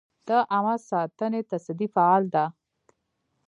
[0.27, 2.45] د عامه ساتنې تصدۍ فعال ده؟